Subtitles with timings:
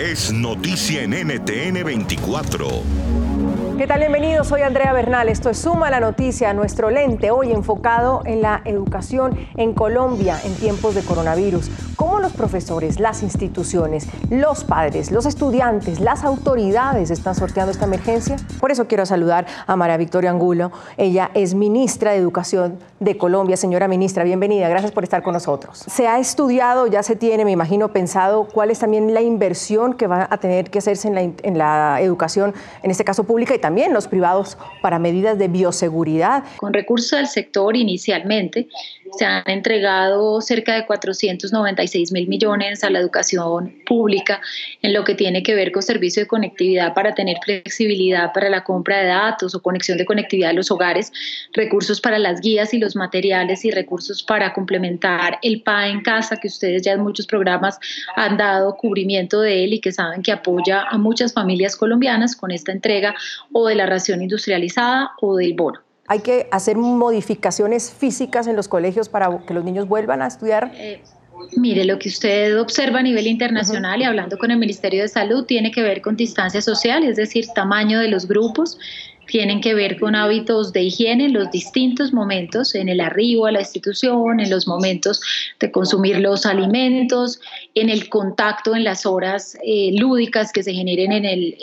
[0.00, 2.68] Es noticia en NTN 24.
[3.76, 4.00] ¿Qué tal?
[4.00, 5.28] Bienvenidos, soy Andrea Bernal.
[5.28, 10.54] Esto es Suma la Noticia, nuestro lente hoy enfocado en la educación en Colombia en
[10.54, 11.70] tiempos de coronavirus.
[11.96, 18.36] ¿Cómo los profesores, las instituciones, los padres, los estudiantes, las autoridades están sorteando esta emergencia?
[18.60, 20.70] Por eso quiero saludar a María Victoria Angulo.
[20.96, 23.56] Ella es ministra de Educación de Colombia.
[23.56, 24.68] Señora ministra, bienvenida.
[24.68, 25.78] Gracias por estar con nosotros.
[25.88, 30.06] Se ha estudiado, ya se tiene, me imagino, pensado cuál es también la inversión que
[30.06, 34.06] va a tener que hacerse en la, educación, en este caso pública y también los
[34.06, 36.44] privados para medidas de bioseguridad.
[36.58, 38.68] Con recursos del sector inicialmente
[39.18, 44.40] se han entregado cerca de 496 mil millones a la educación pública
[44.82, 48.64] en lo que tiene que ver con servicio de conectividad para tener flexibilidad para la
[48.64, 51.12] compra de datos o conexión de conectividad a los hogares,
[51.52, 56.36] recursos para las guías y los materiales y recursos para complementar el PA en casa,
[56.36, 57.78] que ustedes ya en muchos programas
[58.16, 62.50] han dado cubrimiento de él y que saben que apoya a muchas familias colombianas con
[62.50, 63.14] esta entrega
[63.52, 65.80] o de la ración industrializada o del bono.
[66.06, 70.72] ¿Hay que hacer modificaciones físicas en los colegios para que los niños vuelvan a estudiar?
[70.74, 71.02] Eh,
[71.56, 75.44] mire, lo que usted observa a nivel internacional y hablando con el Ministerio de Salud
[75.44, 78.78] tiene que ver con distancia social, es decir, tamaño de los grupos,
[79.30, 83.52] tienen que ver con hábitos de higiene en los distintos momentos, en el arribo a
[83.52, 85.20] la institución, en los momentos
[85.60, 87.40] de consumir los alimentos,
[87.74, 91.56] en el contacto en las horas eh, lúdicas que se generen en el,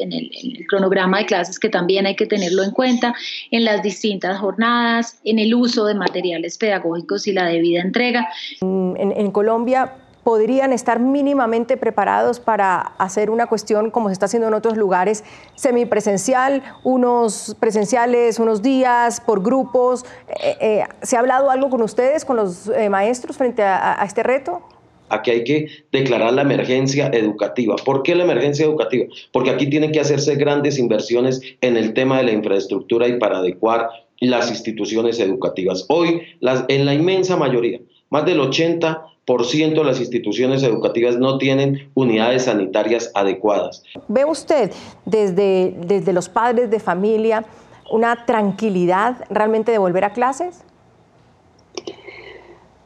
[0.69, 3.13] cronograma de clases, que también hay que tenerlo en cuenta,
[3.51, 8.27] en las distintas jornadas, en el uso de materiales pedagógicos y la debida entrega.
[8.61, 9.91] en, en Colombia,
[10.27, 15.23] podrían estar mínimamente preparados para hacer una cuestión como se está haciendo en otros lugares,
[15.55, 20.03] semipresencial, unos presenciales, unos días, por grupos.
[20.43, 24.21] Eh, eh, ¿Se ha hablado algo con ustedes, con los eh, maestros, frente a, este
[24.21, 24.61] reto?
[25.07, 27.77] Aquí hay que declarar la emergencia educativa.
[27.77, 29.05] ¿Por qué la emergencia educativa?
[29.31, 33.37] Porque aquí tienen que hacerse grandes inversiones en el tema de la infraestructura y para
[33.37, 33.87] adecuar
[34.19, 35.85] las instituciones educativas.
[35.87, 37.79] Hoy, en la inmensa mayoría,
[38.09, 43.83] más del 80 de las instituciones educativas no tienen unidades sanitarias adecuadas.
[44.07, 44.71] ¿Ve usted
[45.05, 47.43] desde, desde los padres de familia
[47.91, 50.63] una tranquilidad realmente de volver a clases?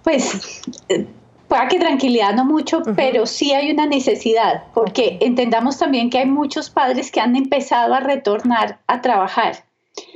[0.03, 0.63] Pues
[1.47, 6.25] pueda que tranquilidad no mucho, pero sí hay una necesidad, porque entendamos también que hay
[6.25, 9.65] muchos padres que han empezado a retornar a trabajar.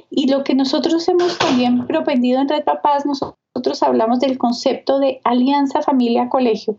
[0.09, 4.99] Y lo que nosotros hemos también propendido en Red Papás, nosotros nosotros hablamos del concepto
[4.99, 6.75] de alianza familia-colegio.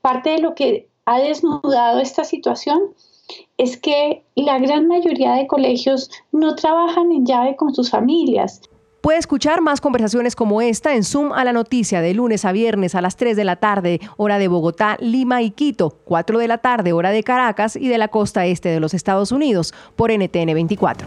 [0.00, 2.80] Parte de lo que ha desnudado esta situación
[3.58, 8.62] es que la gran mayoría de colegios no trabajan en llave con sus familias.
[9.02, 12.94] Puede escuchar más conversaciones como esta en Zoom a la noticia de lunes a viernes
[12.94, 16.58] a las 3 de la tarde, hora de Bogotá, Lima y Quito, 4 de la
[16.58, 20.54] tarde, hora de Caracas y de la costa este de los Estados Unidos, por NTN
[20.54, 21.06] 24.